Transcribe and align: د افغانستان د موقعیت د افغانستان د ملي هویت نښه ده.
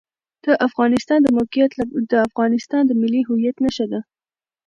د 0.45 0.47
افغانستان 0.67 1.19
د 1.23 1.27
موقعیت 1.37 1.71
د 2.11 2.13
افغانستان 2.27 2.81
د 2.87 2.91
ملي 3.01 3.21
هویت 3.29 3.55
نښه 3.63 3.85
ده. 3.91 3.99